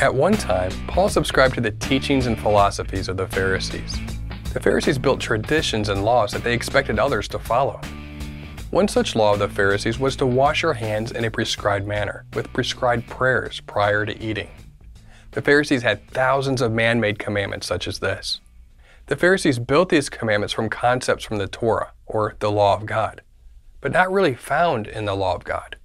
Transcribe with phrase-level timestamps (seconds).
[0.00, 3.98] At one time, Paul subscribed to the teachings and philosophies of the Pharisees.
[4.52, 7.80] The Pharisees built traditions and laws that they expected others to follow.
[8.70, 12.26] One such law of the Pharisees was to wash your hands in a prescribed manner,
[12.34, 14.50] with prescribed prayers prior to eating.
[15.30, 18.42] The Pharisees had thousands of man made commandments such as this.
[19.06, 23.22] The Pharisees built these commandments from concepts from the Torah, or the law of God,
[23.80, 25.76] but not really found in the law of God.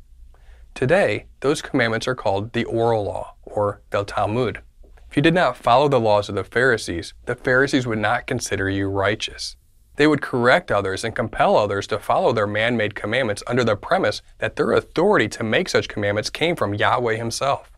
[0.73, 4.61] Today, those commandments are called the oral law, or the Talmud.
[5.09, 8.69] If you did not follow the laws of the Pharisees, the Pharisees would not consider
[8.69, 9.57] you righteous.
[9.97, 13.75] They would correct others and compel others to follow their man made commandments under the
[13.75, 17.69] premise that their authority to make such commandments came from Yahweh Himself.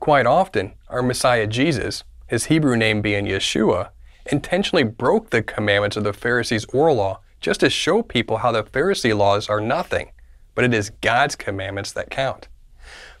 [0.00, 3.90] Quite often, our Messiah Jesus, his Hebrew name being Yeshua,
[4.30, 8.64] intentionally broke the commandments of the Pharisees' oral law just to show people how the
[8.64, 10.10] Pharisee laws are nothing
[10.58, 12.48] but it is God's commandments that count.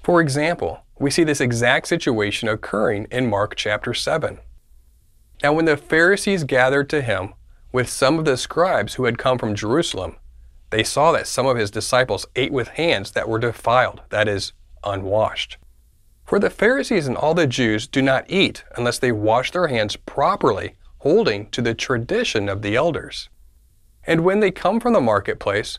[0.02, 4.40] For example, we see this exact situation occurring in Mark chapter 7.
[5.40, 7.34] Now, when the Pharisees gathered to him
[7.70, 10.16] with some of the scribes who had come from Jerusalem,
[10.70, 14.52] they saw that some of his disciples ate with hands that were defiled, that is,
[14.82, 15.58] unwashed.
[16.24, 19.94] For the Pharisees and all the Jews do not eat unless they wash their hands
[19.94, 23.28] properly, holding to the tradition of the elders.
[24.04, 25.78] And when they come from the marketplace,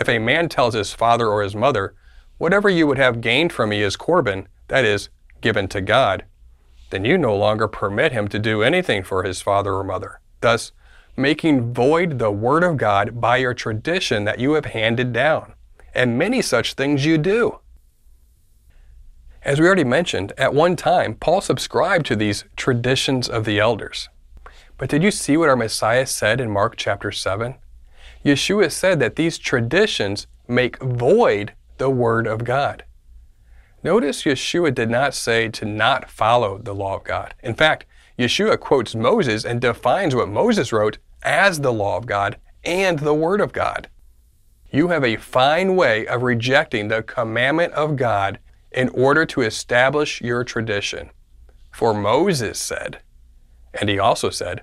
[0.00, 1.94] if a man tells his father or his mother,
[2.40, 5.10] Whatever you would have gained from me is Corban, that is,
[5.42, 6.24] given to God,
[6.88, 10.72] then you no longer permit him to do anything for his father or mother, thus
[11.18, 15.52] making void the word of God by your tradition that you have handed down.
[15.94, 17.58] And many such things you do.
[19.42, 24.08] As we already mentioned, at one time, Paul subscribed to these traditions of the elders.
[24.78, 27.56] But did you see what our Messiah said in Mark chapter 7?
[28.24, 32.84] Yeshua said that these traditions make void the Word of God.
[33.82, 37.34] Notice Yeshua did not say to not follow the law of God.
[37.42, 37.86] In fact,
[38.18, 43.14] Yeshua quotes Moses and defines what Moses wrote as the law of God and the
[43.14, 43.88] Word of God.
[44.70, 48.38] You have a fine way of rejecting the commandment of God
[48.70, 51.10] in order to establish your tradition.
[51.72, 53.00] For Moses said,
[53.72, 54.62] and he also said,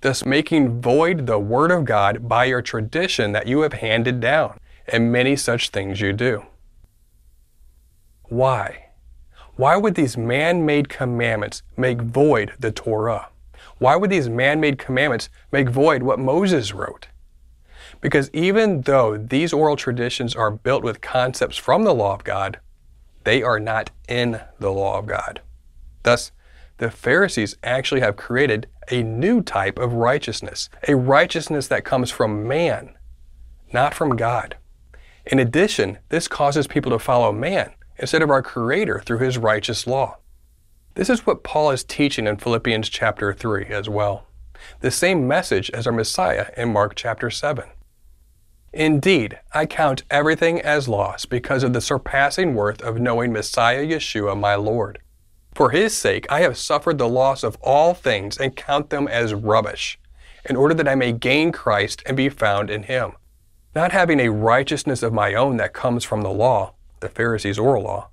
[0.00, 4.58] thus making void the word of God by your tradition that you have handed down,
[4.86, 6.44] and many such things you do.
[8.24, 8.86] Why?
[9.56, 13.28] Why would these man made commandments make void the Torah?
[13.78, 17.08] Why would these man made commandments make void what Moses wrote?
[18.00, 22.58] Because even though these oral traditions are built with concepts from the law of God,
[23.24, 25.40] they are not in the law of God.
[26.02, 26.32] Thus,
[26.80, 32.48] the Pharisees actually have created a new type of righteousness, a righteousness that comes from
[32.48, 32.96] man,
[33.70, 34.56] not from God.
[35.26, 39.86] In addition, this causes people to follow man instead of our Creator through His righteous
[39.86, 40.16] law.
[40.94, 44.26] This is what Paul is teaching in Philippians chapter 3 as well.
[44.80, 47.64] The same message as our Messiah in Mark chapter 7.
[48.72, 54.38] Indeed, I count everything as loss because of the surpassing worth of knowing Messiah Yeshua
[54.38, 54.98] my Lord
[55.54, 59.34] for his sake, I have suffered the loss of all things and count them as
[59.34, 59.98] rubbish,
[60.48, 63.12] in order that I may gain Christ and be found in him,
[63.74, 67.84] not having a righteousness of my own that comes from the law, the Pharisees' oral
[67.84, 68.08] law,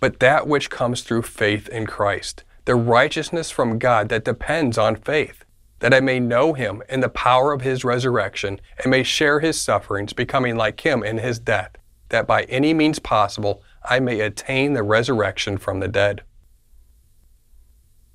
[0.00, 4.96] but that which comes through faith in Christ, the righteousness from God that depends on
[4.96, 5.44] faith,
[5.80, 9.60] that I may know him in the power of his resurrection and may share his
[9.60, 11.72] sufferings, becoming like him in his death,
[12.08, 16.22] that by any means possible I may attain the resurrection from the dead.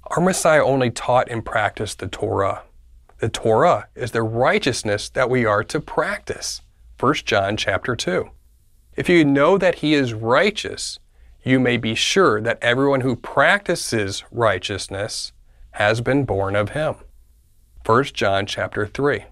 [0.07, 2.63] Our Messiah only taught and practiced the Torah.
[3.19, 6.61] The Torah is the righteousness that we are to practice.
[6.99, 8.29] 1 John chapter 2.
[8.95, 10.99] If you know that he is righteous,
[11.43, 15.31] you may be sure that everyone who practices righteousness
[15.71, 16.95] has been born of him.
[17.85, 19.25] 1 John chapter 3.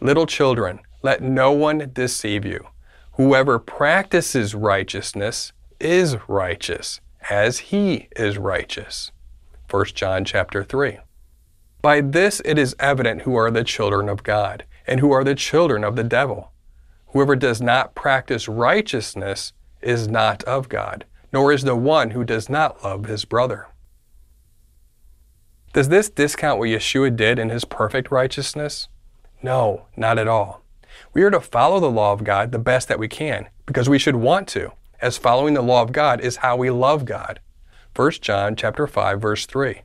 [0.00, 2.68] Little children, let no one deceive you.
[3.12, 7.00] Whoever practices righteousness is righteous,
[7.30, 9.10] as he is righteous.
[9.70, 10.98] 1 John chapter 3.
[11.82, 15.34] By this it is evident who are the children of God, and who are the
[15.34, 16.52] children of the devil.
[17.08, 22.48] Whoever does not practice righteousness is not of God, nor is the one who does
[22.48, 23.68] not love his brother.
[25.74, 28.88] Does this discount what Yeshua did in his perfect righteousness?
[29.42, 30.62] No, not at all.
[31.12, 33.98] We are to follow the law of God the best that we can, because we
[33.98, 34.72] should want to,
[35.02, 37.40] as following the law of God is how we love God.
[37.94, 39.82] 1 John chapter 5 verse 3.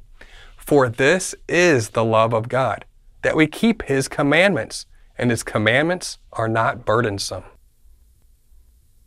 [0.57, 2.85] For this is the love of God,
[3.21, 4.85] that we keep his commandments,
[5.17, 7.43] and his commandments are not burdensome.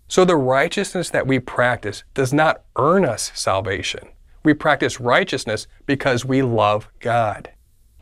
[0.08, 4.08] So the righteousness that we practice does not earn us salvation.
[4.44, 7.50] We practice righteousness because we love God.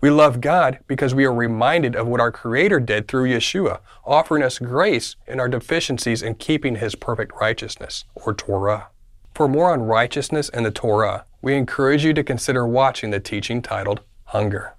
[0.03, 4.43] We love God because we are reminded of what our Creator did through Yeshua, offering
[4.43, 8.89] us grace in our deficiencies in keeping His perfect righteousness, or Torah.
[9.35, 13.63] For more on righteousness and the Torah, we encourage you to consider watching the teaching
[13.63, 14.75] titled Hunger.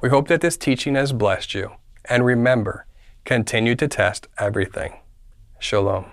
[0.00, 1.72] We hope that this teaching has blessed you,
[2.04, 2.86] and remember,
[3.24, 4.94] continue to test everything.
[5.58, 6.12] Shalom.